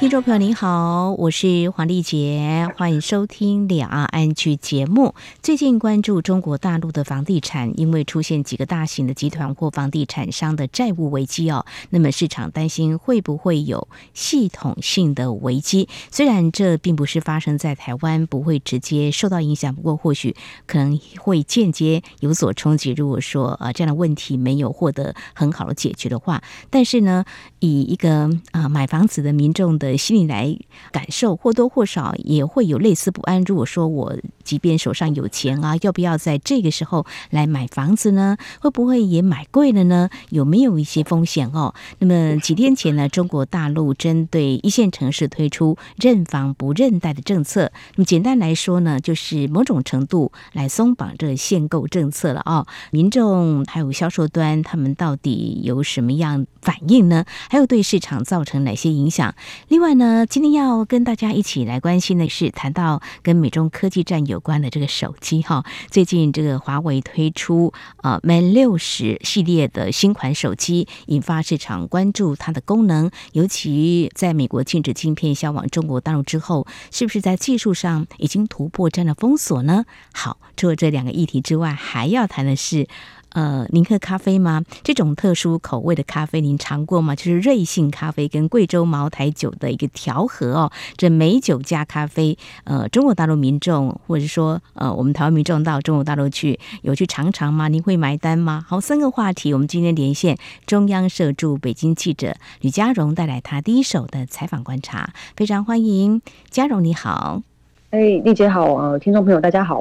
[0.00, 5.14] 听众朋友您好，我是黄丽杰，欢迎收听两岸 ING 节目。
[5.42, 15.86] 最近关注中国大陆的房地产，因为出现几个大型的集团或房地产商的债务危机哦，那么市场担心会不会有系统性的危机？
[16.10, 20.34] 虽然这并不是发生在台湾，不会直接受到影响，不过或许
[20.66, 22.92] 可能会间接有所冲击。
[22.92, 27.26] 如果说啊这样的问题没有获得很好的解决的话，但是呢，
[27.58, 30.56] 以一个啊买房子的民众的心里来
[30.92, 33.42] 感受，或多或少也会有类似不安。
[33.42, 34.14] 如果说我
[34.50, 38.36] 即便手上有钱啊，要不要在这个时候来买房子呢？
[38.60, 40.10] 会不会也买贵了呢？
[40.30, 41.72] 有没有一些风险哦？
[42.00, 47.70] 那么几天前呢，中国大陆针对一线城市推出认房不认贷的政策。
[47.94, 52.66] 那么简单来说呢，就是某种程度来松绑这限购政策了哦。
[52.90, 57.24] 民众还有销售端，他们到底有什么样反应呢？
[57.48, 59.32] 还有对市场造成哪些影响？
[59.68, 65.64] 另外呢，今天要跟大家一起来关心的是，谈到跟美中科技战有关的这个手机哈。
[65.90, 79.84] 最近这个华为推出呃 Mate 六十系列的新款手机，引发市场关注它的功能，尤其在美国禁止晶片销往中国大陆之后，是不是在技术上已经突破这样的封锁呢？
[80.12, 82.88] 好，除了这两个议题之外，还要谈的是。
[83.30, 84.62] 呃，您喝咖啡吗？
[84.82, 87.14] 这种特殊口味的咖啡您尝过吗？
[87.14, 90.72] 就是瑞幸咖啡跟贵州茅台酒的一个调和哦。
[90.96, 97.68] 这美酒加咖啡，呃，中国大陆民众或者说呃，我们台湾民众到中国大陆去有去尝尝吗？
[97.68, 98.64] 您会买单吗？
[98.66, 107.42] 好，三个话题，我们今天连线中央社驻北京记者吕佳蓉，带来他第一手的采访观察，非常欢迎佳蓉，你好。
[107.90, 109.80] 哎，丽姐好啊，听众朋友大家好。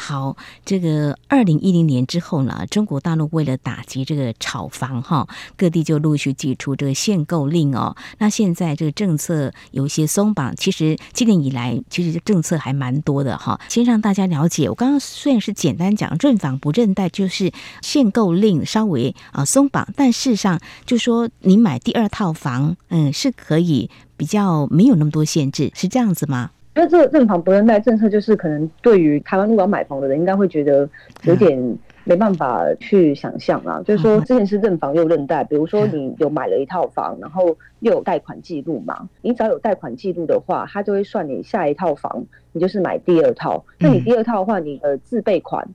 [0.00, 5.26] 好，这个二零一零年之后呢，中国大陆为了打击这个炒房哈，
[5.56, 7.96] 各地就陆续祭出这个限购令哦。
[8.18, 13.60] 那现在这个政策有一些松绑，其实今年以来其实政策还蛮多的哈。
[13.68, 26.52] 先让大家了解，我刚刚虽然是简单讲认房不认贷，就是限购令稍微啊松绑，但事实上就说你买第二套房，嗯，是可以比较没有那么多限制，是这样子吗？
[26.78, 30.88] 那这个认房不认贷政策，就是可能对于台湾如果要买房的人，应该会觉得
[31.24, 33.82] 有点没办法去想象啦。
[33.84, 37.46] 就是说，之前是认房又认贷，比如说你有买了一套房，然后
[37.80, 43.64] 又有贷款记录嘛，你只要有贷款记录的话，他就会算你下一套房，你就是买第二套。
[43.80, 45.68] 那你第二套的话，你的自备款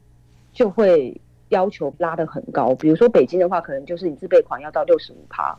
[0.53, 2.73] 就会要求拉得很高。
[2.75, 5.53] 比如说北京的话，可能就是你自备款要到六十五趴，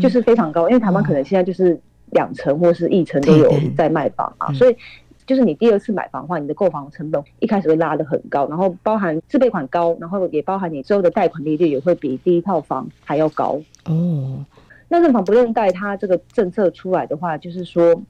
[0.00, 0.68] 就是非常高。
[0.68, 1.80] 因为台湾可能现在就是。
[2.14, 4.76] 两成或是一成都有在卖房啊，所以
[5.26, 13.60] 就是你第二次买房的话，你的购房成本一开始会拉得很高，然后包含自备款高，然后也包含你之后的贷款利率也会比第一套房还要高。
[13.86, 14.44] 哦，
[14.88, 18.00] 那认房不认贷，它这个政策出来的话，就是说，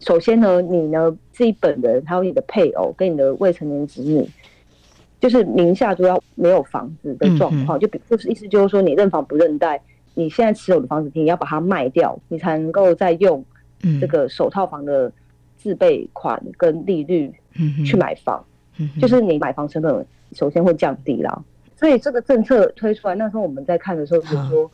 [0.00, 4.28] 首先呢，你呢自己本人还有你的配偶跟你的未成年子女，
[5.20, 9.80] 就是名下都要没有房子的状况，就比就是意思就是说，你认房不认贷。
[10.20, 13.42] 你现在持有的房子，你要把它卖掉，你才能够再用
[13.98, 15.10] 这个首套房的
[15.56, 17.32] 自备款跟利率
[17.86, 18.44] 去买房，
[19.00, 21.42] 就是你买房成本首先会降低啦。
[21.74, 24.70] 所以这个政策推出来那时候，我们在看的时候就是说，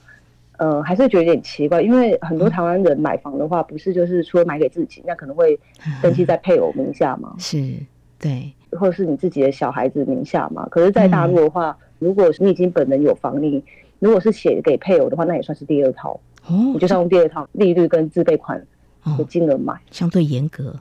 [0.56, 5.56] 呃，还是觉得有点奇怪，因为很多台湾人买房的话，不是就是除了买给自己，那可能会
[6.02, 7.74] 登记在配偶名下嘛， 是
[8.18, 10.66] 对，或者是你自己的小孩子名下嘛。
[10.68, 13.62] 可是，在大陆的话，如果你已经本人有房，你
[13.98, 16.72] 如果是写给配偶的话，那也算是第二套哦。
[16.74, 18.64] 你就是用第二套利率跟自备款
[19.18, 20.74] 的金额买，哦、相对严格，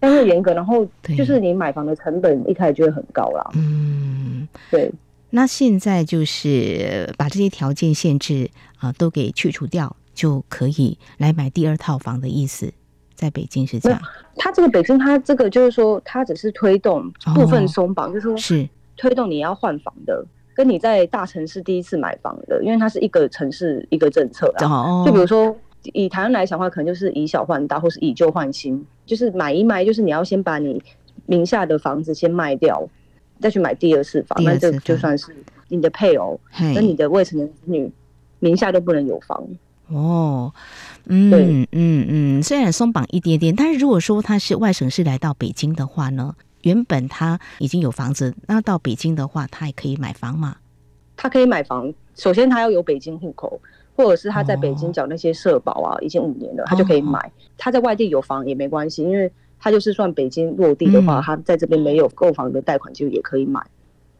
[0.00, 0.52] 相对严格。
[0.54, 0.86] 然后
[1.16, 3.50] 就是你买房的成本一开始就会很高啦。
[3.54, 4.90] 嗯，对。
[5.30, 12.72] 那现在就是把这些条件限制啊都给去除掉，就可以来买第二套房的意思。
[13.14, 14.00] 在北京是这样。
[14.36, 20.24] 他这个北京，他这个就是说，他只是推动部分松绑，哦、就是说，是推动你要换房的。
[20.60, 25.02] 跟你在大城市第一次买房的，因为它是一个城市一个政策啊。
[25.06, 25.56] 就比如说
[25.94, 30.82] 以台湾来讲的话，可能就是以小换大，或是以旧换新，就是买一卖，就是你要先把你
[31.24, 32.86] 名下的房子先卖掉，
[33.40, 34.44] 再去买第二次房。
[34.44, 35.34] 那这就算是
[35.68, 36.38] 你的配偶
[36.74, 37.90] 跟你的未成年子女
[38.38, 39.42] 名下都不能有房。
[39.88, 40.52] 哦，
[41.06, 46.34] 嗯嗯嗯，虽然松绑一点点，但是如果说他是外省市来到北京的话呢？
[46.62, 50.56] 原本他已经有房子，那到北京的话，他也可以买房吗？
[51.16, 53.60] 他可以买房，首先他要有北京户口，
[53.94, 57.30] 或者是他在北京缴那些社保啊，已经五年了，他就可以买。
[57.58, 63.60] 他在外地有房也没关系，因为他就是算北京落地的话，他在这边没有购房的贷款就也可以买。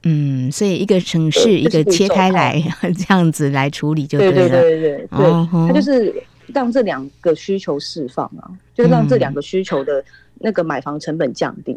[0.02, 2.62] 嗯，所以一个城市一个切开来
[2.96, 4.34] 这样子来处理就对了。
[4.34, 6.14] 对对对对对，他就是
[6.48, 10.04] 让这两个需求释放啊，就是让这两个需求的
[10.38, 11.74] 那个买房成本降低。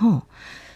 [0.00, 0.22] 哦。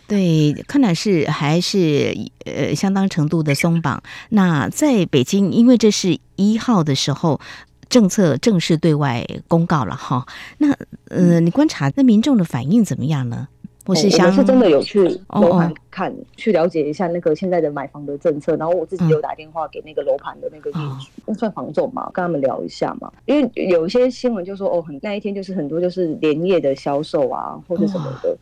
[0.06, 2.12] 对，看来是还是
[2.44, 4.02] 呃相当程度的松绑。
[4.30, 7.40] 那在北京，因为这是一号的时候，
[7.88, 10.26] 政策正式对外公告了哈。
[10.58, 10.76] 那
[11.10, 13.46] 呃，你观察那民众的反应怎么样呢？
[13.86, 18.56] 我是想，我是真的有去楼盘看，去了解一下那个现在的买房的政策。
[18.56, 23.12] 然后我自己有打电话给那个楼盘的那个业主，那算房总嘛，跟他们聊一下嘛。
[23.26, 28.36] 因为有一些新闻就说哦，很那一天就是很多就是连夜的销售啊，或者什么的。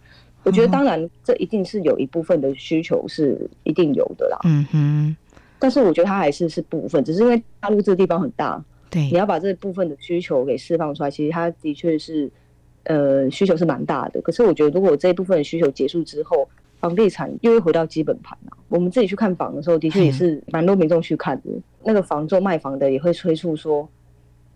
[0.48, 4.38] 我觉得当然，这一定是有一部分的需求是一定有的啦。
[4.44, 5.16] 嗯哼，
[5.58, 12.30] 但是我觉得它还是是部分，只是因为大陆这个地方很大，对，你要把这部分的需求给释放出来，其实它的确是
[12.84, 14.22] 呃需求是蛮大的。
[14.22, 16.48] 可是我觉得，如果这一部分的需求结束之后，
[16.80, 18.56] 房地产又会回到基本盘啊。
[18.68, 21.50] 我们自己去看房的时候，的确也是蛮多民众去看的。
[21.84, 23.86] 那个房仲卖房的也会催促说，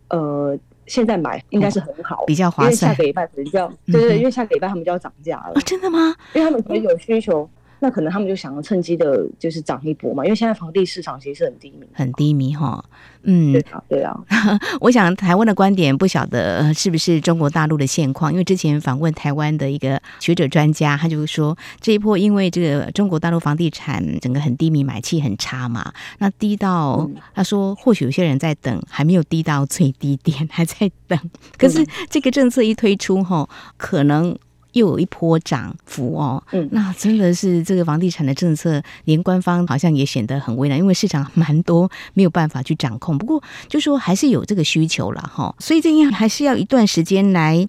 [0.09, 0.59] 呃。
[0.93, 2.71] 现在买应该是很好，比较划算。
[2.71, 5.55] 因为下个礼拜可能就要，对对，因为下个礼拜他们就要涨价了。
[5.65, 6.15] 真的吗？
[6.35, 7.49] 因为他们可能有需求。
[7.83, 12.85] 那可能他们就想要趁机的，就是涨一波嘛，因为现在房地市场其实是很低迷，很低迷哈。
[13.25, 14.17] 嗯，对啊，对啊。
[14.81, 31.19] 我想台湾的观点不晓得是不是中国大陆的现况，因为之前访问台湾的一个学者专家，他就说这一波因为这个中国大陆房地产整个很低迷，买气很差嘛，那低到他说或许有些人在等，还没有低到最低点，还在等。
[31.59, 34.39] 可是这个政策一推出后，可能。
[34.73, 43.17] 又有一波涨幅哦，嗯，那真的是这个房地产的政策，连官方好像也显得很为难，因为市场蛮多没有办法去掌控。
[43.19, 47.69] 不过就说还是有这个需求了哈，所以这样还是要一段时间来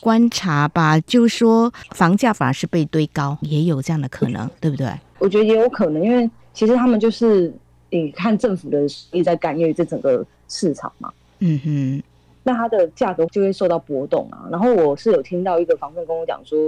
[0.00, 0.98] 观察吧。
[1.00, 4.88] 就是说房价反而是被堆高，也有这样的可能，对不对？
[5.18, 7.52] 我觉得也有可能，因为其实他们就是
[7.90, 12.02] 你看政府的实力在干预这整个市场嘛，嗯哼。
[12.50, 14.48] 那它的价格就会受到波动啊。
[14.50, 16.58] 然后我是有听到一个房东跟我讲说，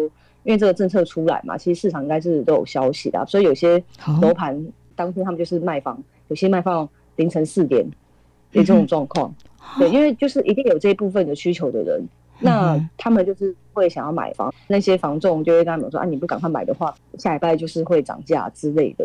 [0.45, 3.83] 因为这个政策出来嘛，其实市场应该是都有消息的，所以有些
[4.21, 4.65] 楼盘
[4.95, 7.85] 当天他们就是卖房，有些卖放凌晨四点，
[8.53, 9.35] 有这种状况。
[9.79, 12.01] 对，因为就是一定有这一部分的需求的人，
[12.39, 19.05] 那他们就是会想要买房，那些房仲就会跟他们说啊，你不赶快买的话，下礼拜就是会涨价之类的。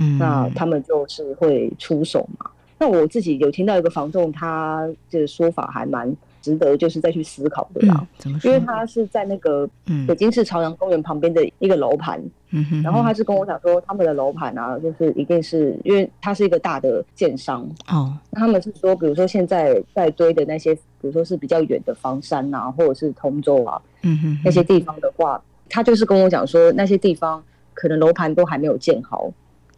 [0.00, 2.50] 嗯，那他们就是会出手嘛。
[2.80, 7.94] 那我自己有听到一个房仲，他的说法还蛮值得，就是再去思考的啦。
[8.00, 8.50] 嗯，怎么说？
[8.50, 9.68] 因为他是在那个
[10.08, 12.18] 北京市朝阳公园旁边的一个楼盘，
[12.52, 25.38] 嗯哼，然后他是跟我讲说，他们的楼盘啊，就是一定是因为他是一个大的建商哦，他们是说，比如说现在在堆的那些，比如说是比较远的房山啊，或者是通州啊，嗯哼，那些地方的话，
[25.68, 27.44] 他就是跟我讲说，那些地方
[27.74, 29.30] 可能楼盘都还没有建好，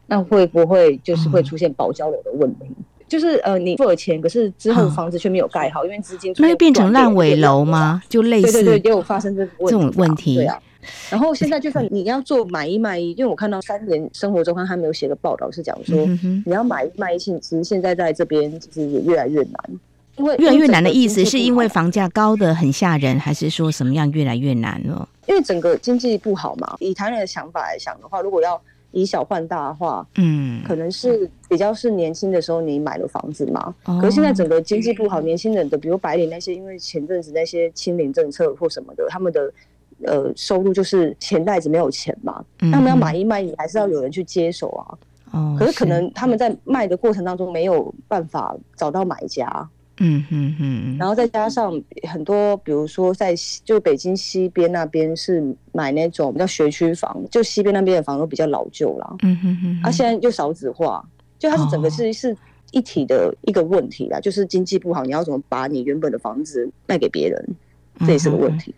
[0.07, 2.67] 那会不会就是会出现保交楼的问题？
[2.67, 2.77] 哦
[3.13, 8.03] 就是呃，你付了钱，可是之后房子却没有盖好，因为资金那会变成烂尾楼吗？
[8.09, 10.37] 就类似对对对，也有发生这这种问题。
[10.37, 10.59] 对啊，
[11.11, 16.09] 然后现在就算你要做买一卖一，因为我看到三年生活周刊他没有写个报道是讲说，
[16.47, 19.53] 你要买一卖一，其实现在在这边其实也越来越难。
[20.17, 25.07] 因为越来越难的意思是因为房价高得很吓人，还是说什么样越来越难了？
[25.27, 26.77] 因为整个经济不好嘛。
[26.81, 28.59] 以台湾人的想法来想的话，如果要
[28.93, 39.53] 以小换大的话，嗯，可能是比较是年轻的时候你买了房子嘛，哦、可是现在整个经济不好，年轻人的比如白领那些，因为前阵子那些清零政策或什么的，他们的
[40.05, 44.85] 呃收入就是钱袋子没有钱嘛，嗯、他们要买一卖一，还是要有人去接手啊，
[45.33, 49.69] 哦，可是可能他们在卖的过程当中没有办法找到买家。
[50.05, 51.81] 嗯嗯嗯，然后再加上
[52.11, 53.33] 很多，比如说在
[53.65, 55.41] 就北京西边那边是
[55.71, 59.17] 买那种比较学区房，就西边那边的房都比较老旧了。
[59.23, 61.03] 嗯哼哼，啊，现在就少子化，
[61.39, 62.37] 就它是整个是是
[62.73, 67.49] 一体的一个问题啦，就是经济不好，你要怎么把你原本的房子卖给别人，
[68.01, 68.75] 这也是个问题。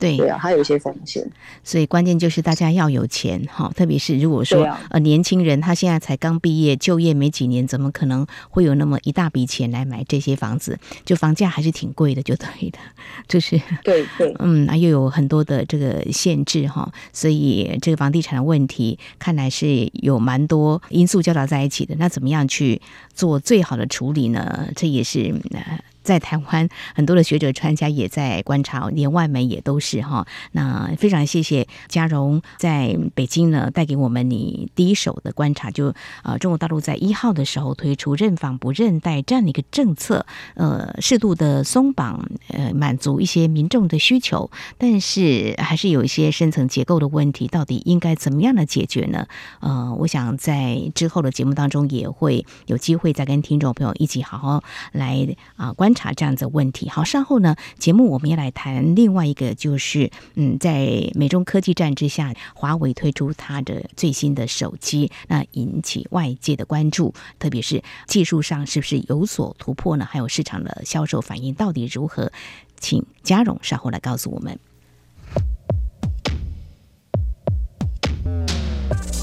[0.00, 1.24] 对对啊，还有一些风险，
[1.62, 10.78] 所以关键就是大家要有钱哈，特别是如果说、啊、呃年轻人他现在才刚毕业就业没几年，怎么可能会有那么一大笔钱来买这些房子？
[11.04, 12.78] 就房价还是挺贵的，就对的，
[13.28, 21.94] 就是对对， 嗯，那又有很多的这个限制哈，所以这个房地产的问题看来是有蛮多因素交杂在一起的。
[21.98, 22.80] 那怎么样去
[23.14, 24.68] 做最好的处理呢？
[24.74, 25.34] 这也是。
[25.50, 30.26] 呃在台湾很多的学者专家也在观察，连外媒也都是哈。
[30.52, 49.26] 那非常谢谢嘉荣在北京呢带给我们你第一手的观察，就呃中国大陆在一号的时候推出认访不认贷这样的一个政策，呃适度的松绑，呃满足一些民众的需求，但是还是有一些深层结构的问题，到底应该怎么样的解决呢？
[49.60, 55.89] 呃，我想在之后的节目当中也会有机会再跟听众朋友一起好好来啊观。
[55.90, 56.88] 观察这样子的问题。
[56.88, 70.06] 好，稍后呢，节目我们要来谈另外一个，就是嗯，在美中科技战之下，华为推出它的最新的手机，那引起外界的关注，特别是技术上是不是有所突破呢？
[70.08, 72.30] 还有市场的销售反应到底如何？
[72.78, 74.56] 请嘉荣稍后来告诉我们。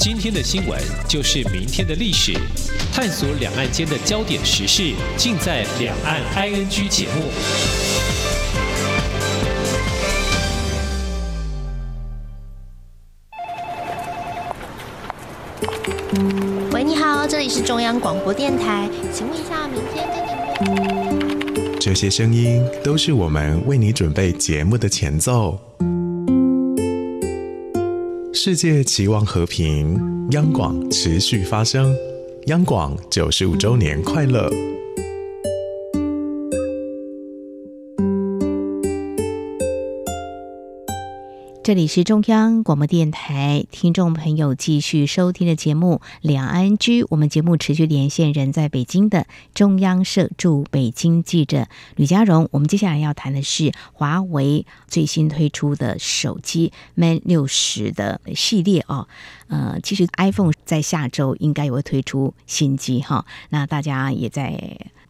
[0.09, 2.31] 今天的新闻就是明天的历史，
[2.93, 7.23] 探索两岸间的焦点时事，尽在《两岸 ING》节目。
[16.71, 20.73] 喂，你好，这里是中央广播电台，请问一下，明天跟
[21.73, 21.75] 你……
[21.81, 25.59] 这些声音都是我们为你准备节目的前奏。
[28.34, 29.98] 世界期望和平，
[30.31, 31.96] 央广持续发声，
[32.48, 34.50] 央广九十五周年快乐。
[41.67, 47.03] 这里是中央广播电台，听众朋友继续收听的节目《两岸居》。
[47.09, 52.47] 我们节目持续连线人在北京的中央社驻北京记者吕佳蓉。
[52.51, 59.09] 我们接下来要谈的是华为最新推出的手机 Mate 60的系列哦。
[59.47, 64.57] 呃，其实 iPhone 在下周应该也会推出新机哈，那大家也在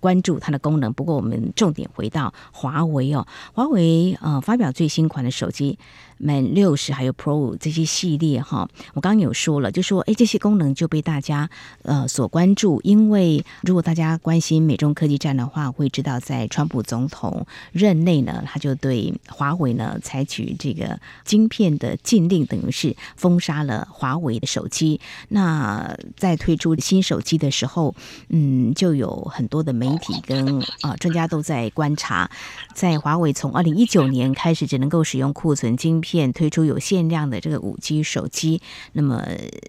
[0.07, 0.93] 关注它的功能。
[0.93, 5.77] 不过我们重点回到华为哦，华为呃发表最新款的手机。
[6.19, 11.47] Mate 60还有 Pro 这些系列哈，我刚刚有说了，就说哎，这些功能就被大家
[11.83, 24.99] 呃所关注，因为如果大家关心美中科技战的话，会知道在川普总统任内呢，他就对华为呢采取这个晶片的禁令，等于是封杀了华为的手机。
[25.29, 27.93] 那在推出新手机的时候，
[28.29, 32.31] 嗯，就有很多的媒体跟啊、专家都在观察，
[32.73, 35.97] 在华为从二零一九年开始只能够使用库存晶。
[35.99, 38.61] 片推出有限量的这个五 G 手机，
[38.93, 39.27] 那么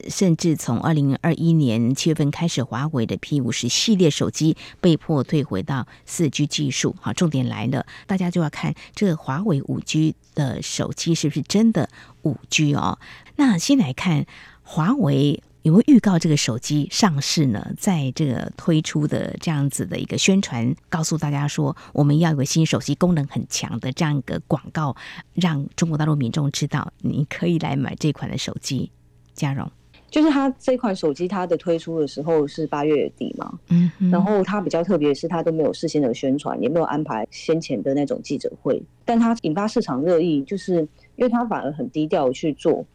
[0.09, 6.95] 甚至从二零二一年七月份开始，华为的 P 五十系列手机被迫退回到四 G 技术。
[7.01, 11.89] 好，重点来了，大家就要看这个华为五 G 的手机是不是真的
[12.23, 12.99] 五 G 哦。
[13.37, 14.27] 那先来看
[14.63, 15.43] 华为。
[15.63, 17.73] 有没有预告这个手机上市呢？
[17.77, 24.95] 在这个推出的这样子的一个宣传，告诉大家说我们要有个新手机，功能很强的这样一个广告，
[25.35, 28.91] 让中国大陆民众知道你可以来买这款的手机。
[29.35, 29.71] 嘉荣，
[30.11, 40.77] 就是它这款手机，它的推出的时候是八月底嘛，嗯哼，然后它比较特别的是，它都没有事先的宣传，也没有安排先前的那种记者会，但它引发市场热议，就是
[41.17, 42.87] 因为它反而很低调去做。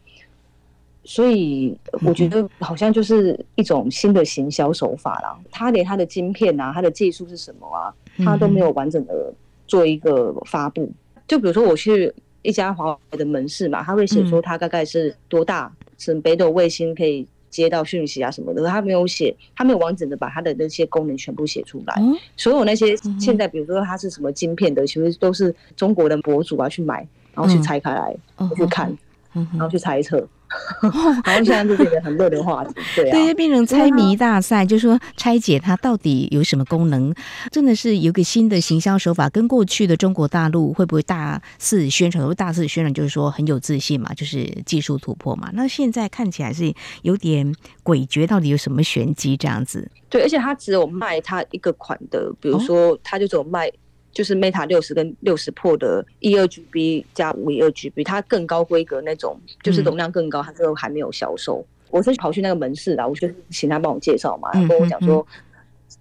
[1.04, 5.38] 所以我觉得好像就是一种新的行销手法啦。
[5.50, 7.94] 他连他的晶片啊，他的技术是什么啊，
[8.24, 9.32] 他都没有完整的
[9.66, 10.90] 做一个发布。
[11.28, 18.64] 就比如说我去一家华为的门市嘛，他会写说他大概是多大，是北斗卫星可以接到讯息啊什么的。
[18.66, 22.02] 他没有写，他没有完整的把他的那些功能全部写出来。
[22.36, 28.16] 所有那些现在比如说他是什么晶片的，其实都是中国的博主啊去买，然后去拆开来
[28.56, 28.96] 去看，
[29.32, 30.26] 然后去猜测。
[31.24, 37.14] 好像现在就变得很热的话题， 对啊，对，变成猜谜大赛，就是说拆解它到底有什么功能，
[37.50, 42.26] 真的是有个新的行销手法，跟过去的中国大陆会不会大肆宣传？
[42.26, 45.50] 会大肆宣传就是说很有自信嘛，就是技术突破嘛。
[45.54, 49.90] 那现在看起来是有点诡谲，到底有什么玄机这样子？
[50.08, 53.70] 对，而且它只有卖它一个款的，比如说它就只有卖。
[54.14, 61.58] 就是 Meta 六十跟六十 Pro 的一二 GB 加五一二 GB，它更高规格那种，就是容量更高，它这个还没有销售。
[61.58, 65.26] 嗯、我是跑去那个门市啦，我就请他帮我介绍嘛，他跟我讲说，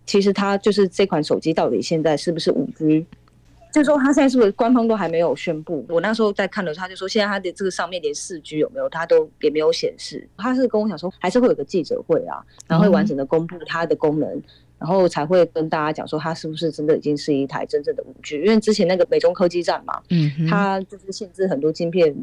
[0.06, 3.06] 其实他就是这款手机到底现在是不是五 G，
[3.72, 5.84] 就是说他现在是不是官方都还没有宣布。
[5.90, 10.28] 我那时候在看的时候，他就说现在他的这个上面连四 G 有没有，他都也没有显示。
[10.38, 14.42] 他是跟我讲说，还是会有个记者会啊，然后会完整的公布它的功能。
[14.84, 18.36] 然后才会跟大家讲说，它是不是真的已经是一台真正的五 G？
[18.42, 22.14] 因为之前那个美中科技战嘛，嗯，它就是限制很多晶片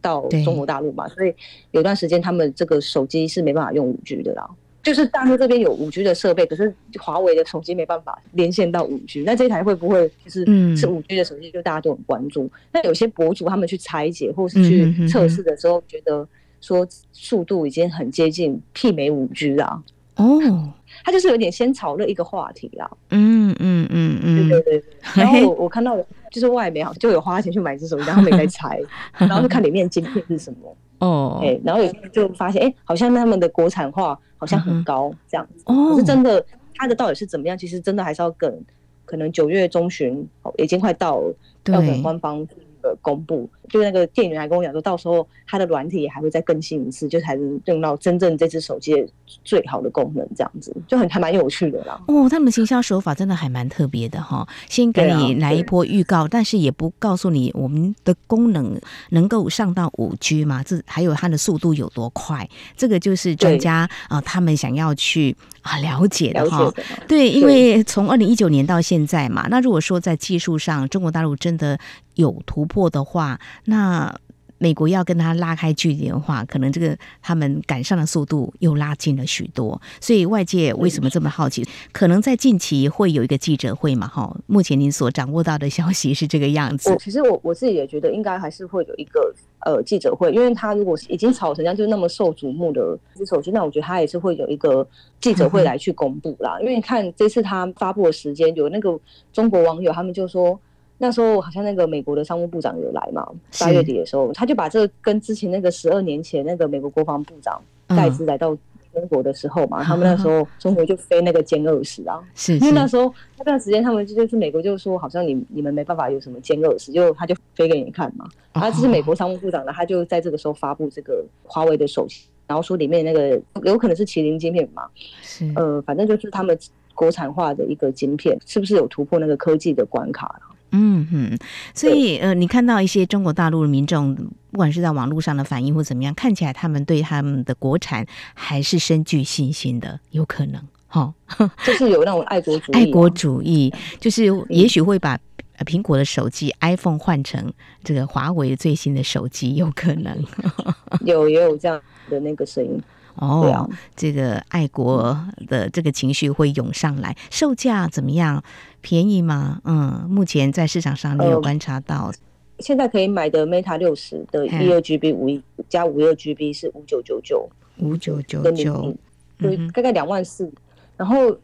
[0.00, 1.34] 到中国大陆嘛，所以
[1.72, 4.48] 有段时间他们这个手机是没办法用五 G 的啦。
[4.82, 9.24] 就是大陆这边有五 G 的设备，可是华为的手机没办法连线到五 G。
[9.26, 10.42] 那这一台会不会就是
[10.74, 11.50] 是五 G 的手机？
[11.50, 12.50] 就大家都很关注。
[12.72, 16.26] 那有些博主他们去拆解或是去测试的时候，觉得
[16.62, 19.82] 说速度已经很接近媲美五 G 啦。
[20.16, 20.72] 哦，
[21.04, 22.90] 他就是有点先炒热一个话题啦。
[23.10, 24.84] 嗯嗯嗯嗯，对对对。
[25.14, 25.96] 然后我我看到
[26.30, 28.80] 就是外媒好像就有花钱去买这手机，然后他们也在拆，
[29.18, 30.76] 然后就看里面晶片是什么。
[30.98, 35.62] 哦，哎，然后有就发现，哎，好像他们的国产化好像很高这样子。
[35.66, 37.56] 哦，可是真的，它的到底是怎么样？
[37.56, 38.64] 其实真的还是要等，
[39.04, 40.26] 可能九月中旬，
[40.58, 41.34] 已经快到了，
[41.66, 42.46] 要等官方。
[42.82, 49.06] 呃，公布就那个店员还跟我讲说，到时候它的软体也还会再更新一次，就才能用到真正这只手机
[49.44, 52.00] 最好的功能，这样子就很还蛮有趣的啦。
[52.08, 66.72] 哦，他们的行销手法真的还蛮特别的哈，先给你来一波预告，但是也不告诉你我们的功能能够上到五 G 嘛，这还有它的速度有多快，这个就是专家啊、呃，他们想要去啊了解的哈。
[67.06, 71.78] 对，因为从二零一九年到现在嘛，那如果说在技术上，中国大陆真的。
[72.20, 74.14] 有突破的话，那
[74.62, 79.80] 美国要跟他拉开距离的话，可能这个他们赶上的速度又拉近了许多。
[80.02, 81.66] 所以外界为什么这么好奇？
[81.92, 84.06] 可能在近期会有一个记者会嘛？
[84.06, 86.94] 哈，目前您所掌握到的消息是这个样子。
[87.00, 89.34] 其实我我自己也觉得应该还是会有一个
[89.64, 94.86] 呃记者会，因为他如果是已经炒成这样，就是那么受瞩目的这手机，那我觉得他也是会有一个
[95.22, 96.58] 记者会来去公布啦。
[96.58, 99.00] 嗯、 因为你看这次他发布的时间，有那个
[99.32, 100.60] 中国网友他们就说。
[101.02, 103.26] 那时候好像那个美国的商务部长有来嘛，
[103.58, 108.54] 八月底的时候，他就把这个跟之前那个十二年前那个美国国防部长盖茨来到
[108.92, 124.86] 中国的时候嘛，嗯、他们那时候中国就飞那个歼二十啊，是，是，因为那时候那段时间他们就是美国就说好像你你们没办法有什么歼二十，就他就飞给你看嘛，然后这是美国商务部长的，他就在这个时候发布这个华为的手机，然后说里面那个有可能是麒麟芯片嘛，
[125.22, 126.58] 是，呃，反正就是他们
[126.94, 130.38] 国产化的一个晶片，是不是有突破那个科技的关卡？
[130.72, 131.38] 嗯哼，
[131.74, 141.12] 所以呃，你看到一些中国大陆的民众，不管是在网络上的反应或怎么样，看起来他们对他们的国产还是深具信心的，有可能哈，
[141.64, 145.18] 就是有那种爱国主义，爱国主义，就是也许会把
[145.66, 147.52] 苹果的手机 iPhone 换成
[147.84, 150.24] 这个华为最新的手机，有可能，
[151.04, 152.80] 有也有这样的那个声音。
[153.16, 155.18] 哦，啊、这个爱国
[155.48, 158.42] 的这个情绪会涌上来，售价怎么样？
[158.80, 159.60] 便宜吗？
[159.64, 162.06] 嗯，目前在市场上你有观察到？
[162.06, 162.14] 呃、
[162.58, 168.96] 现在可以买的 Meta 六十的一二 GB 五一加五二 GB 是五九九九，五九九九，
[169.38, 170.50] 对，大概两万四。
[170.96, 171.36] 然后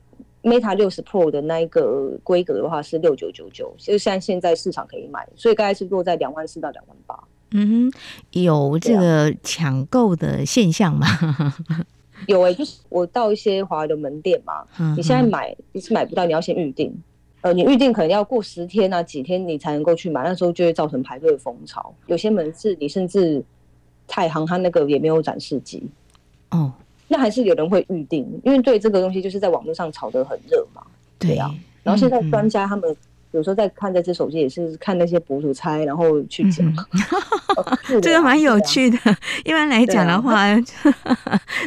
[0.42, 7.18] Meta 六十 Pro 的那一个规格的话是六九九九，其实现在现在市场可以买，所以大概是落在两万四到两万八。
[7.52, 7.98] 嗯哼，
[8.32, 11.06] 有这个抢购的现象吗？
[12.26, 16.94] 有哎、欸，就是我到一些华为的门店嘛，嗯、你现在买你是买不到，你要先预定。
[17.46, 21.94] 呃，你预定可能要过十天啊，几天你才能够去买，那时候就会造成排队的风潮。
[22.06, 23.40] 有些门市你甚至
[24.08, 25.88] 太行它那个也没有展示机
[26.50, 26.72] 哦，
[27.06, 30.82] 那还是有人会预定，因为对这个东西就是在网络上炒得很热嘛。
[31.20, 31.54] 对啊，
[31.84, 32.96] 然后现在专家他们。
[33.32, 36.66] 嗯有时候在看这只手机，也是看那些博主猜，然后去讲，
[37.90, 38.96] 嗯、 这个蛮有趣的。
[39.04, 40.56] 啊、 一般来讲的话，啊、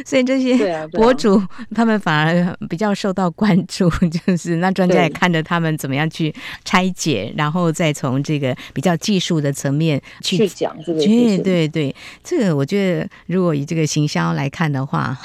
[0.04, 1.40] 所以这些博主
[1.72, 11.00] 他们反而比较受到关注，就是那专家也看着他们怎么样去拆解，然后再从这个比较技术的层面去讲这个。
[11.00, 11.94] 对对对，
[12.24, 15.16] 这个我觉得如果以这个行销来看的话，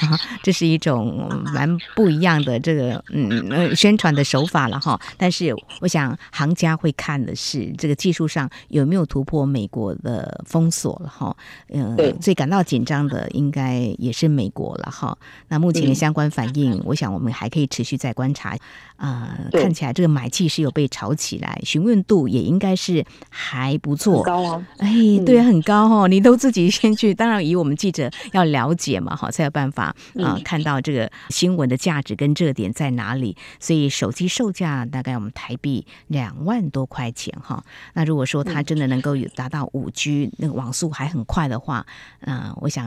[0.44, 5.00] 这是一种蛮不一样的这个嗯宣传的手法了哈。
[5.16, 6.16] 但是我想。
[6.32, 11.36] 行家会看的是这个技术上有没有突破美国的封锁了哈，
[11.68, 15.16] 嗯，最感到紧张的应该也是美国了哈。
[15.48, 18.56] 那目前的相关反应，我想我们还可以持续再观察。
[18.96, 24.66] 啊、呃，看起来这个买气是有被炒起来，询问度也应该是还不错，高啊！
[24.78, 24.90] 哎，
[25.26, 26.08] 对，很高哦。
[26.08, 33.36] 你都自己先去，当然以我们记者要了解嘛，哈，才有办法啊、呃，看到这个新闻的价值跟热点在哪里。
[33.60, 35.86] 所以手机售价大概我们台币
[36.16, 37.62] 两万多块钱哈。
[37.94, 41.86] 那如果说它真的能够有达到五 G 那个网速还很快的话，
[42.20, 42.86] 嗯、呃，我想。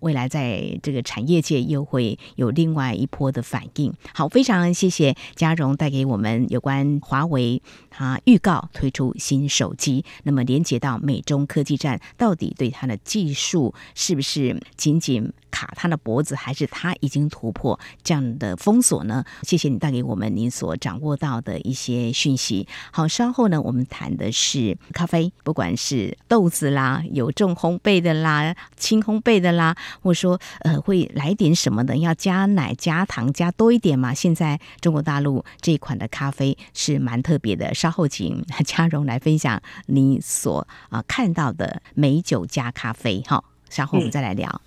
[0.00, 3.92] 未来在这个产业界又会有另外一波的反应。
[4.14, 19.24] 好，非常谢谢嘉荣带给我们有关华为它预告推出新手机，那么连接到美中科技战，到底对它的技术是不是仅仅卡他的脖子，还是他已经突破这样的封锁呢？
[19.42, 22.66] 谢谢你带给我们你所掌握到的一些讯息。
[22.90, 34.14] 好，稍后呢，我们谈的是咖啡，不管是豆子啦，有重烘焙的啦，轻烘焙的啦，或者说呃会来点什么的，要加奶、加糖、加多一点嘛？
[34.14, 37.74] 现在中国大陆这一款的咖啡是蛮特别的。
[37.74, 43.22] 稍后请嘉荣来分享你所啊、呃、看到的美酒加咖啡。
[43.26, 44.60] 好，稍后我们再来聊。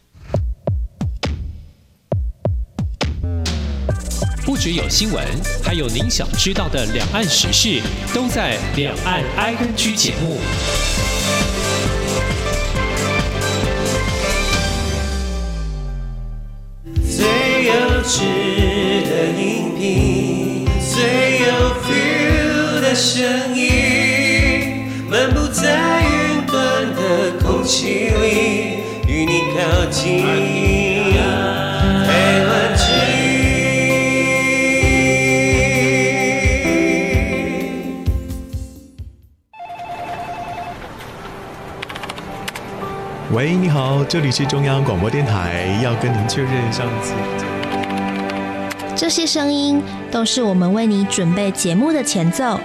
[4.52, 5.26] 不只有新闻，
[5.64, 7.82] 还有您想知道的两岸时事，
[8.14, 10.38] 都在《两岸 ING》节目。
[17.10, 18.20] 最优质
[19.08, 21.48] 的音频，最有
[21.86, 30.81] feel 的声音，漫步在云端的空气里，与你靠近。
[43.34, 47.14] 喂，你好，这里是中央广播电台，要跟您确认上次。
[48.94, 52.60] 这些声音都是我们为你准备节目的前奏。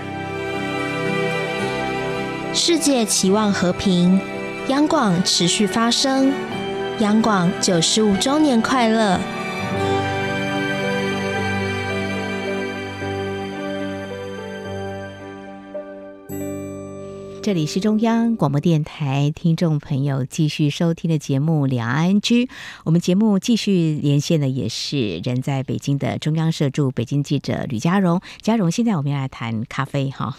[2.53, 4.21] 世界期望和平，
[4.67, 6.33] 央广持续发声，
[6.99, 9.21] 央广九十五周年快乐。
[17.47, 22.21] 这里是中央广播电台，听众朋友继续收听的节目《两岸 ING》。
[22.83, 28.21] 我们节目继续连线的也是人在北京的中央社驻北京记者吕佳蓉。
[28.43, 30.37] 佳蓉，现在我们要来谈咖啡哈。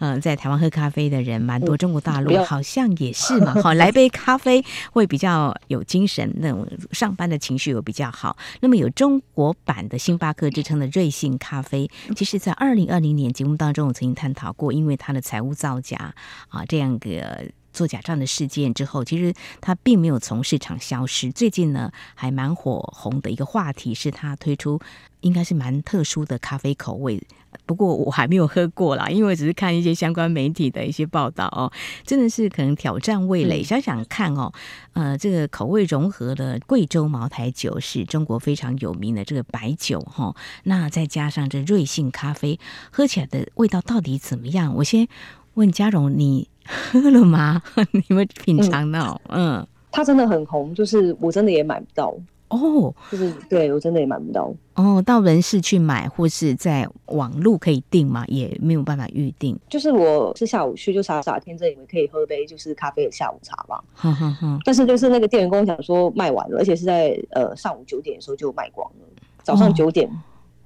[0.00, 3.54] 嗯， 在台湾喝咖啡的人蛮多，中国大陆好像也是嘛。
[3.62, 8.36] 哈，来杯咖啡会比较有精神，那种上班的情绪又比较好。
[8.60, 16.14] 那么有中国版的星巴克之称的瑞幸咖啡，其实在二零二零年节目当中，我曾经探讨过，因为它的财务造假。
[16.48, 21.32] 啊，这样个做假账的事件之后，其实它并没有从市场消失。
[21.32, 24.80] 最近呢，还蛮火红的一个话题是它推出
[25.20, 27.20] 应该是蛮特殊的咖啡口味。
[27.66, 31.72] 不过我还没有喝过啦，因为只是看一些相关媒体的一些报道哦，
[32.04, 33.62] 真的是可能挑战味蕾。
[33.62, 34.52] 想想看哦，
[34.92, 40.36] 呃，这个口味融合了贵州茅台酒，是中国非常有名的这个白酒哈、哦。
[40.64, 42.58] 那再加上这瑞幸咖啡，
[42.90, 44.74] 喝起来的味道到底怎么样？
[44.76, 45.08] 我先。
[45.54, 47.62] 问佳蓉，你喝了吗？
[48.08, 49.20] 你们品尝到？
[49.28, 52.14] 嗯，嗯，它真的很红，就是我真的也买不到
[52.48, 55.02] 哦，就是对我真的也买不到哦。
[55.02, 58.24] 到人市去买，或是在网路可以订嘛？
[58.26, 59.58] 也没有办法预定。
[59.68, 63.82] 就是我是下午去，就傻傻天真以为可以喝杯就是咖啡的下午茶吧。
[63.94, 64.60] 哼哼哼。
[64.64, 69.06] 但是就是那个店员跟我讲说卖完了，而且是在呃上午九点的时候就卖光了，
[69.42, 70.08] 早上九点。
[70.08, 70.12] 哦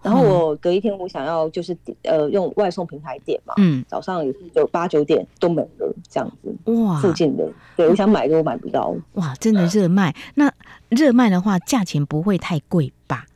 [0.08, 10.52] 然后我隔一天我想要就是呃用外送平台点嘛，嗯，早上也是就八九点都没了这样子，哇，附近的，对，我想买都买不到，哇，真的热卖，那
[10.88, 13.26] 热卖的话价钱不会太贵吧？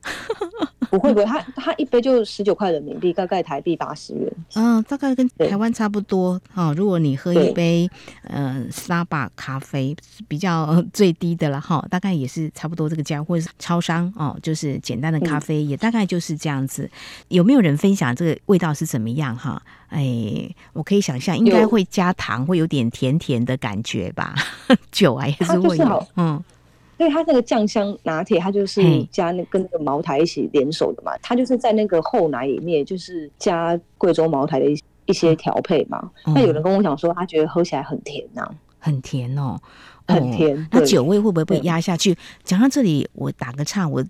[0.92, 4.30] 不会不会，它它一杯就十九块人民币，大概台币八十元。
[4.54, 6.74] 嗯，大概跟台湾差不多哈、哦。
[6.76, 7.88] 如果你喝一杯
[8.24, 9.96] 呃 Starbucks 咖啡，
[10.28, 16.90] 比较最低的了哈，大概也是差不多这个价，或者是超商哦，就是简单的咖啡，也大概就是这样子。
[17.28, 19.62] 有没有人分享这个味道是怎么样哈？
[19.88, 24.34] 哎，我可以想象，应该会加糖，会有点甜甜的感觉吧？
[24.92, 26.44] 酒啊，也是会有，嗯。
[26.98, 36.10] 所以它那个酱香拿铁，它就是加那跟那个茅台一起联手的嘛，它就是在那个厚奶里面，就是加贵州茅台的一一些调配嘛。
[36.26, 39.58] 那、嗯、有人跟我讲说，他觉得喝起来很甜呐、啊，很甜哦，
[40.06, 40.68] 很甜。
[40.70, 42.16] 那酒味会不会被压下去？
[42.44, 44.04] 讲到这里，我打个岔，我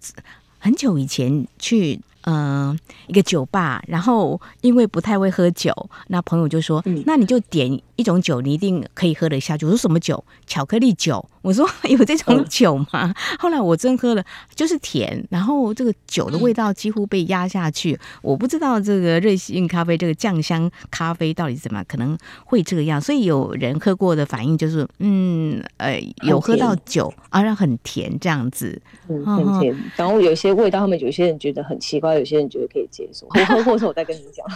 [0.59, 2.01] 很久以前去。
[2.25, 5.75] 嗯、呃，一个酒吧，然后因为不太会喝酒，
[6.07, 10.25] 那朋友就说：“嗯、那你就点一种酒，你一定可以喝得下去。”我说：“什么酒？
[10.47, 14.25] 巧克力酒。”我说：“有这种酒吗？”嗯、后来我真喝了，
[14.55, 17.93] 就是甜，然后这个酒的味道几乎被压下去。
[17.93, 29.77] 嗯、我不知道这个瑞幸咖啡这个酱香咖啡到底怎么可能会这个样，所以有人喝过的反应就是：嗯，呃，有喝到酒，而且很，很甜这样子，嗯，很甜。
[29.97, 32.19] 然后有一些味道，他们有些人觉得很奇怪。
[32.19, 34.47] 有些人觉得可以接受， 我喝过之后我再跟你讲。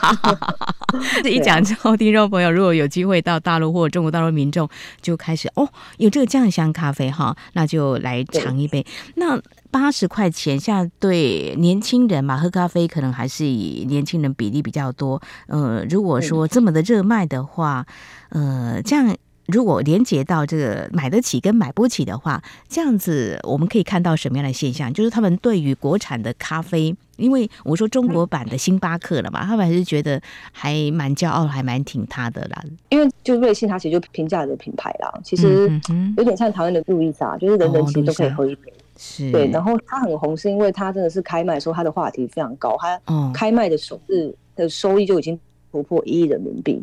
[1.24, 4.68] 这一讲之后，听众朋友如果有机会到大陆或者中国大陆民众
[5.00, 8.84] 就开始哦，有这个酱香咖啡哈，那就来尝一杯。
[9.14, 15.20] 那八十块钱，现在对年轻人嘛，喝咖啡可能还是以年轻人比例比较多。
[15.46, 17.86] 呃，如果说这么的热卖的话，
[18.28, 24.92] 呃，这样如果连接到这个买得起跟买不起的话，这样子我们可以看到什么样的现象？
[24.92, 30.20] 就是他们对于国产的咖啡，因为我说中国版的星巴克了嘛，他们还是觉得
[30.52, 32.64] 还蛮骄傲，还蛮挺他的啦。
[32.88, 35.70] 因为就瑞幸，它其实就平价的品牌啦，其实
[36.16, 38.72] 有点像台湾的路易莎，就是人人其实都可以喝一杯。
[38.98, 45.38] 是对，然后它很红，是因为它真的是开卖的时候，它的话题非常高，它开卖的首日的收益就已经
[45.70, 46.82] 突破一亿人民币。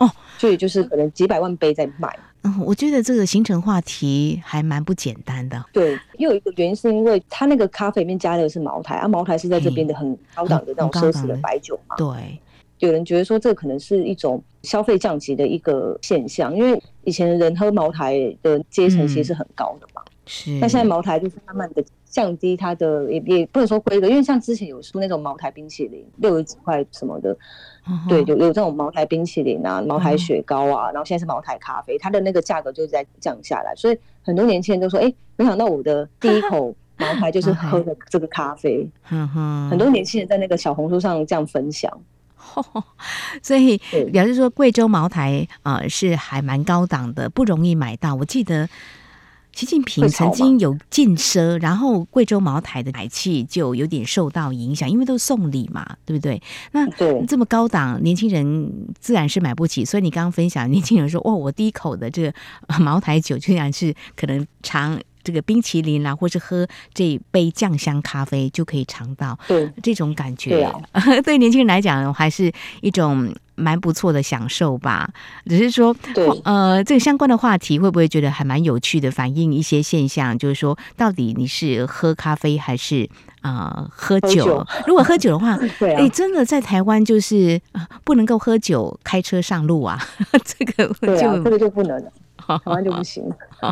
[0.00, 2.18] 哦，所以就是可能几百万杯在卖。
[2.42, 5.62] 嗯，我觉得这个行程话题还蛮不简单的。
[5.74, 11.96] 对，又有一个原因是因为它那个咖啡里面加的是茅台啊，茅台是在这边的很高档的那种奢侈的白酒嘛。
[11.96, 12.40] 对，
[12.78, 20.00] 有人觉得说这可能是一种消费降级的一个现象，因为以前人喝茅台的阶层其实是很高的嘛。
[20.06, 20.50] 嗯、是。
[20.60, 27.36] 那现在茅台就是慢慢的降低它的，也也不能说规格，因为像之前有出那种茅台冰淇淋，六十几块什么的。
[28.08, 38.88] 对，有有这种茅台冰淇淋啊，茅台雪糕啊，然后现在是茅台咖啡，它的那个价格就是在降下来，所以很多年轻人都说，哎，没想到我的第一口 茅台就是喝的这个咖啡。
[39.02, 41.90] 很多年轻人在那个小红书上这样分享，
[43.42, 43.78] 所以
[44.12, 48.14] 表示说贵州茅台啊、呃、是还蛮高档的，不容易买到。
[48.14, 48.68] 我记得。
[49.52, 56.40] 习近平曾经有禁奢，然后贵州茅台的买气就有点受到影响，因为都是送礼嘛，对不对？
[56.72, 56.88] 那
[57.26, 59.84] 这么高档，年轻人自然是买不起。
[59.84, 62.32] 所以你刚刚分享，年轻人说：“哦，我第一口的这个
[62.78, 69.38] 茅台酒，就像是可能尝这个冰淇淋啦，或是喝这杯酱香咖啡，就可以尝到
[69.82, 70.50] 这种感觉。
[70.50, 75.08] 对，啊、 对年轻人来讲，还是一种。”蛮不错的享受吧，
[75.46, 79.10] 只是说，对，呃，这个相关的话题会不会觉得还蛮有趣的？
[79.10, 83.08] 反映一些现象，就是说，到底你是喝咖啡还是
[83.42, 84.66] 啊、呃、喝酒？
[84.86, 85.58] 如果喝酒的话，
[85.96, 87.60] 哎、真的在台湾就是
[88.04, 90.00] 不能够喝酒开车上路啊，
[90.44, 92.10] 这个就这个就不能了。
[92.58, 93.24] 台湾就不行，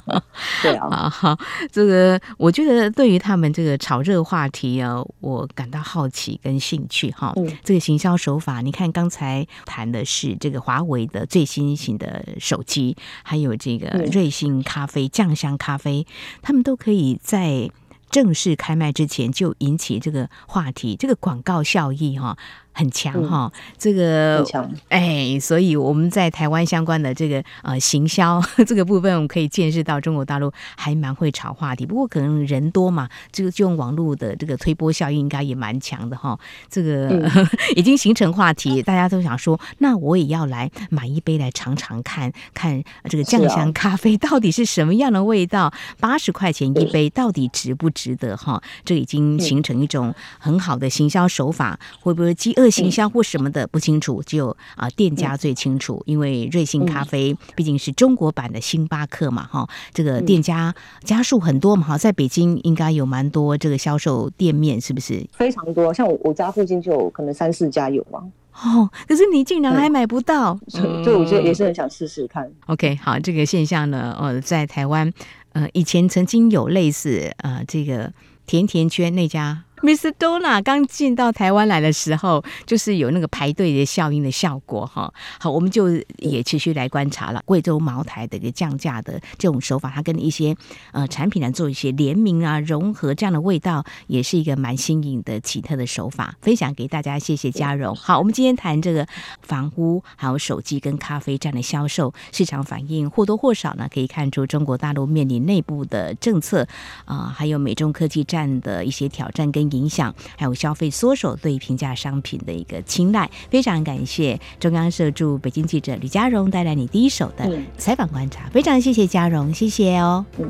[0.63, 1.37] 对啊，好，
[1.71, 7.33] 这个我觉得对于他们这个炒热话题啊，我感到好奇跟兴趣哈。
[7.37, 16.07] 嗯，这个行销手法，你看刚才谈的是这个华为的最新型的手机，还有这个瑞幸咖啡、酱香咖啡，
[16.43, 17.71] 他们都可以在
[18.11, 22.37] 正式开卖之前就引起这个话题，这个广告效益哈。
[22.79, 24.47] 很强哈，这个
[24.89, 31.85] 哎，所以我们在台湾相关的这个呃行销 这个部分，我们可以见识到中国大陆还蛮会炒话题。
[31.85, 36.39] 不过可能人多嘛，这个就用网络的这个推波效应应该也蛮强的哈。
[36.71, 48.63] 这个、嗯、 已经形成话题，大家都想说，那我也要来买一杯来尝尝看看这个酱香咖啡到底是什么样的味道，八十块钱一杯到底值不值得哈？
[48.85, 52.68] 这已经形成一种很好的行销手法，会不会饥饿？
[52.71, 56.03] 行销或什么的不清楚，只有啊店家最清楚。
[56.07, 65.27] 因为瑞幸咖啡毕竟是中国版的星巴克嘛，哈，这个店家家数很多嘛，哈，在北京应该有蛮多这个销售店面，是不是？
[65.33, 68.21] 非常多，像我我家附近就有可能三四家有嘛。
[68.61, 72.51] 哦，可是你竟然还买不到，所以我觉得也是很想试试看。
[72.67, 75.13] OK，好，这个现象呢，呃，在台湾，
[75.53, 78.13] 呃，以前曾经有类似呃这个
[78.47, 79.65] 甜甜圈那家。
[79.83, 85.13] Miss Donna 刚进到台湾来的时候，就是有那个排队的效应的效果哈。
[85.39, 85.89] 好，我们就
[86.19, 90.57] 也持续来观察了贵州茅台的一个降价的这种手法，它跟一些
[90.91, 97.17] 呃产品来做一些联名啊融合，这样的味道也是一个蛮新颖的奇特的手法，分享给大家。
[97.17, 97.95] 谢谢嘉荣。
[97.95, 99.07] 好，我们今天谈这个
[99.43, 106.67] 房屋、还有手机跟咖啡这样的销售市场反应，或多或少呢可以看出中国大陆面临内部的政策
[107.05, 109.68] 啊、还有美中科技战的一些挑战跟。
[109.71, 120.25] 影响，还有消费缩手对平价商品的一个青睐，非常感谢中央社驻北京记者吕佳荣带来你第一手的采访观察，非常谢谢佳荣，谢谢哦。
[120.39, 120.49] 嗯，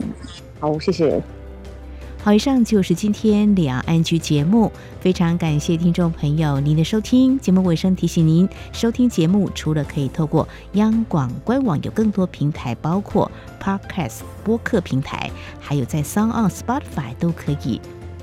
[0.61, 1.23] 好，谢谢。
[2.21, 7.39] 好，以上就是今天两岸 ING 节目，非常感谢听众朋友您的收听。
[7.39, 13.31] 节目尾声提醒您，收听节目除了可以透过央广官网，有更多平台，包括
[13.63, 17.81] Podcast 播客平台，还有在 Sound On Spotify 都可以。